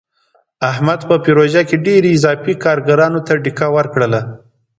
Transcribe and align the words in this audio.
احمد 0.71 0.99
په 1.09 1.15
پروژه 1.25 1.61
کې 1.69 1.83
ډېرو 1.85 2.07
اضافي 2.17 2.53
کارګرانو 2.63 3.19
ته 3.27 3.33
ډیکه 3.43 3.67
ورکړله. 3.77 4.21